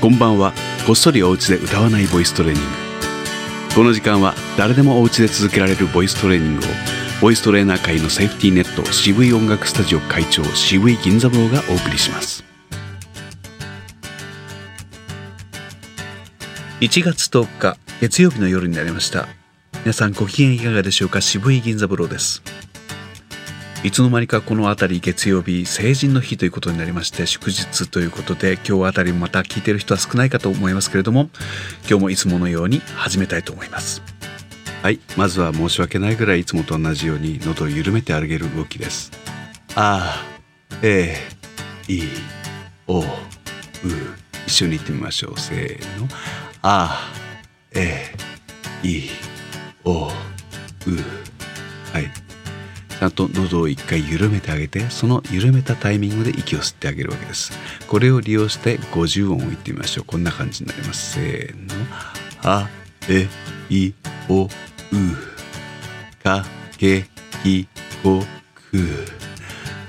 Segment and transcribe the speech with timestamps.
[0.00, 0.52] こんばんは。
[0.86, 2.68] こっそりお家で歌わないボイストレーニング。
[3.74, 6.68] この時間は誰でもお家で続けられるボイストレーニングを
[7.20, 12.44] ボイストレーナー界のセーフティーネット渋い音楽スタジオ会長渋い銀座坊がお送りします。
[16.80, 19.26] 1月10日月曜日の夜になりました。
[19.80, 21.20] 皆さんご機嫌いかがでしょうか？
[21.20, 22.40] 渋い銀座坊です。
[23.88, 31.30] いつの間にかこの辺り月曜日成人の日ということになりまして祝日ということで今日あたりまた聞いてる人は少ないかと思いますけれども
[31.88, 34.02] 今日もいつものように始めたいと思います。
[34.82, 39.10] はいまずは申し訳ないぐらいいつもと同じように喉を緩めてあげる動きです。
[39.74, 40.22] あ
[40.82, 41.16] え
[41.88, 42.02] い
[42.86, 43.04] おう
[44.46, 45.40] 一緒に言ってみましょう。
[45.40, 46.08] せーの。
[46.60, 47.10] あ
[47.74, 48.12] え
[48.82, 49.08] い
[49.82, 50.10] おう。
[51.94, 52.27] はい。
[52.98, 57.52] ちゃんと喉を一回緩めてあげてその緩めたタイミングで息を吸ってあげるわけです。
[57.86, 60.04] これを利用して50音を言ってみましょう。
[60.04, 61.14] こんな感じになります。
[61.14, 61.74] せーの。
[62.42, 62.68] あ
[63.08, 63.28] え
[63.70, 63.92] い
[64.28, 64.48] おう。
[66.24, 66.44] か
[66.76, 67.04] け
[67.42, 67.68] き
[68.02, 68.24] こ
[68.72, 69.18] く。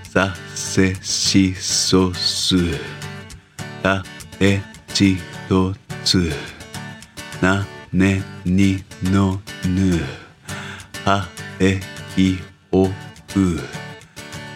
[0.04, 2.56] させしそす。
[3.82, 4.04] た
[4.40, 4.62] え
[4.94, 5.74] ちと
[6.04, 6.32] つ。
[7.42, 10.00] なねにのぬ。
[11.06, 11.28] は
[11.60, 11.80] え
[12.18, 12.90] いおおう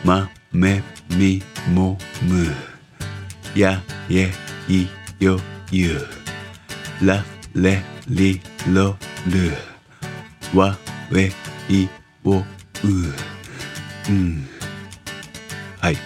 [0.03, 1.41] まめみ
[1.73, 2.45] もむ。
[3.59, 4.31] やえ
[4.67, 4.87] い
[5.23, 5.39] よ
[5.71, 5.99] ゆ。
[7.01, 7.23] ら
[7.55, 8.95] れりろ
[9.27, 9.51] る。
[10.57, 10.77] わ
[11.15, 11.31] え
[11.73, 11.87] い
[12.23, 12.43] おう。
[14.09, 14.45] うん。
[15.79, 15.97] はい。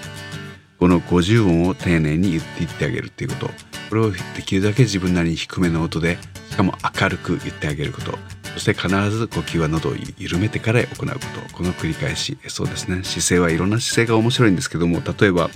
[0.80, 3.50] この50音を丁寧に言っていってあげるっていうこと。
[3.90, 6.18] これをできるだけ自分なりに低めの音で
[6.50, 8.37] しかも明るく言ってあげること。
[8.58, 11.08] そして必ず呼吸は喉を緩めてから行うこと
[11.56, 13.04] この繰り返しそうですね。
[13.04, 15.52] 姿勢はいろんな姿勢が面白いんですけども例えば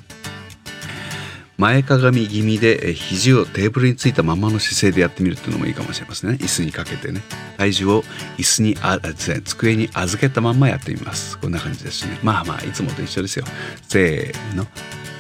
[1.58, 6.38] 前かがみ気味で肘をテーブルについたままの姿勢でやってみるっていうのもいいかもしれませんね。
[6.40, 7.22] 椅子にかけてね。
[7.58, 8.04] 体重を
[8.38, 9.00] 椅子にあ
[9.46, 11.40] 机に預けたまんまやってみます。
[11.40, 12.20] こんな感じですね。
[12.22, 13.46] まあまあいつもと一緒ですよ。
[13.88, 14.68] せーの。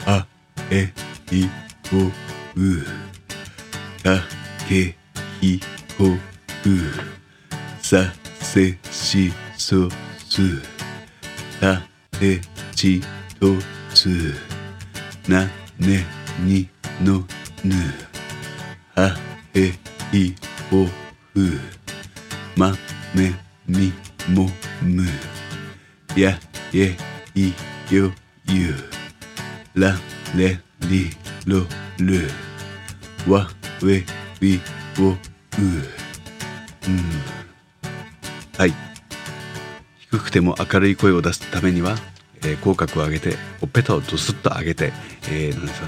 [0.05, 0.27] あ
[0.69, 0.93] え
[1.31, 1.45] い
[1.93, 2.11] おう。
[4.03, 4.19] か
[4.67, 4.95] け
[5.41, 5.59] い
[5.97, 6.31] こう。
[7.91, 7.97] さ
[8.39, 9.89] せしそ
[10.29, 10.61] す
[11.59, 11.81] た
[12.17, 12.39] て
[12.73, 13.01] ち
[13.37, 13.47] と
[13.93, 14.33] つ。
[15.27, 15.43] な
[15.77, 16.05] ね
[16.39, 16.69] に
[17.03, 17.25] の
[17.65, 17.75] ぬ。
[18.95, 19.13] は
[19.53, 19.73] へ
[20.17, 20.33] い
[20.71, 20.85] お
[21.33, 21.59] ふ。
[22.55, 22.71] ま
[23.13, 23.33] め
[23.67, 23.91] み
[24.29, 24.49] も
[24.81, 25.05] む。
[26.15, 26.39] や
[26.73, 26.95] え
[27.35, 27.49] い
[27.93, 28.09] よ
[28.45, 28.73] ゆ。
[29.75, 29.97] ら
[30.33, 30.57] れ
[30.89, 31.09] り
[31.45, 31.65] ろ
[31.99, 32.29] る。
[33.27, 33.49] わ
[33.83, 34.05] え
[34.39, 34.61] び
[34.97, 35.17] おう。
[35.57, 37.40] うん。
[38.61, 38.75] はい。
[39.97, 41.95] 低くても明るい声を出すためには、
[42.43, 44.93] えー、口角を上げてほっぺたをドスッと上げて、
[45.31, 45.87] えー、なんですか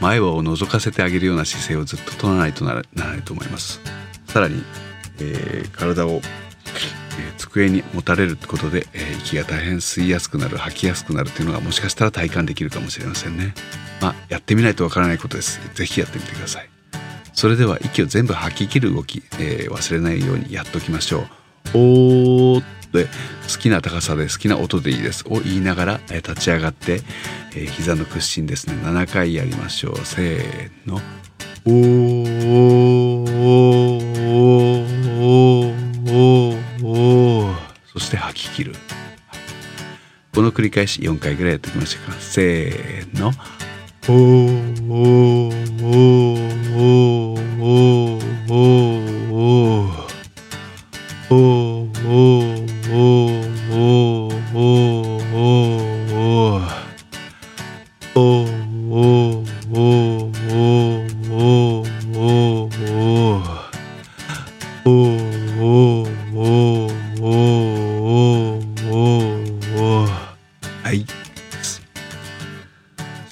[0.00, 3.82] 前歯を覗かせてあげるような姿勢をずっと取らないとならないと思います。
[4.26, 4.64] さらに、
[5.20, 6.22] えー、体を、え、
[7.36, 13.52] 机に持たれることで、え、息が大変吸いやすくなる吐きやすくなるというのがもしかしたら体感できるかもしれませんね。
[14.00, 15.60] まあやってみないとわからないことです。
[15.74, 16.70] 是非やってみてください。
[17.34, 21.37] それでは息を全部吐き切る動き、えー、忘れないようにやっておきましょう。
[21.74, 23.10] おーって好
[23.58, 25.24] きな高さで好きな音でいいです。
[25.28, 27.02] を言いながら、え立ち上がって、
[27.54, 28.74] え、膝の屈伸ですね。
[28.82, 29.98] 7回やりましょう。
[30.04, 31.00] せーの。
[31.66, 33.28] おー。
[37.92, 38.74] そして吐き切る。
[40.34, 42.16] この繰り返し4回ぐらいやってきましょうか。
[42.20, 43.32] せーの。
[44.08, 45.47] おー。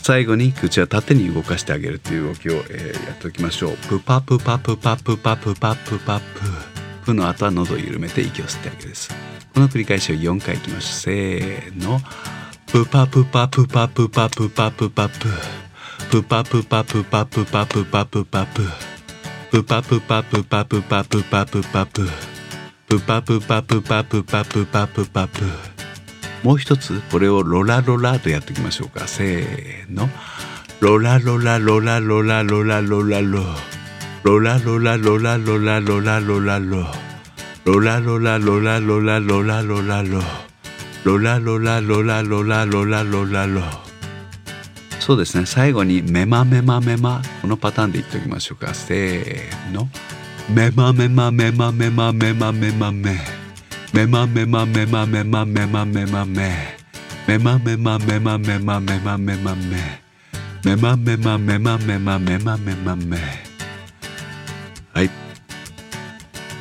[0.07, 3.77] 最後に口は縦に動かしてあげるという動きを、えー、やっておきましょう。
[3.89, 6.25] プパプパプパプパプパプパプ。
[7.05, 9.13] プの後は喉を緩めて息を吸ってあげるです。
[9.53, 11.15] この繰り返しを4回いきましょう。
[11.15, 11.99] せーの。
[12.69, 15.27] プパプパプパプパプパプパプ。
[16.09, 18.63] プパプパプパプパプパプパプ。
[19.51, 22.09] プパプパプパプパプパプパプ。
[22.87, 25.76] プパプパプパプパプパプパプ。
[26.43, 29.09] もう一つこれをロラロラとやっていきましょうか。
[29.09, 30.09] せーの。
[30.81, 33.43] ロラロラロラロラロラロラロ。
[34.23, 36.87] ロラロラロラロラロラロラロ。
[37.65, 40.21] ロラロラロラロラロラロラロ。
[41.05, 43.63] ロラロラロラロラロラロラロ。
[45.01, 45.47] そうですね。
[45.47, 48.75] 最後にメマメマメマこのパターンで行っておきましょうか。
[48.75, 49.89] せーの。
[50.53, 52.53] メマメマメマメマメマメ。
[52.53, 53.46] マメメマメ
[53.93, 55.85] マメマメマメマメマ
[56.25, 56.77] メ
[57.27, 60.07] メマメマメマメマメマメマメ
[60.65, 63.19] メマメマメマメマメマメマメ
[64.93, 65.11] はい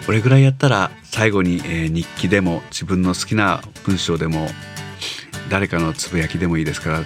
[0.05, 4.47] これぐらいやったら最後に、えー、日記でも自分の好きな文章でも
[5.49, 7.03] 誰かのつぶやきでもいいですから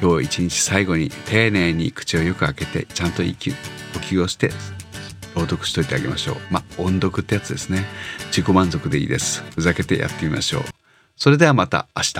[0.00, 3.56] 今日一日最後に丁寧に口をよく開けてちゃんと息呼
[4.00, 4.50] 吸をして
[5.34, 6.36] 朗読しといてあげましょう。
[6.50, 7.84] まあ音読ってやつですね。
[8.26, 9.42] 自己満足でいいです。
[9.54, 10.62] ふざけてやってみましょう。
[11.16, 12.14] それではまた明日。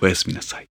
[0.00, 0.71] おやすみなさい。